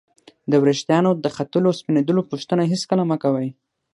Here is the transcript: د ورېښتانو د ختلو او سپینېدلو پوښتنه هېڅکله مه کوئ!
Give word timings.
د 0.51 0.53
ورېښتانو 0.61 1.09
د 1.23 1.25
ختلو 1.35 1.67
او 1.71 1.77
سپینېدلو 1.79 2.21
پوښتنه 2.31 2.63
هېڅکله 2.71 3.03
مه 3.09 3.17
کوئ! 3.23 3.47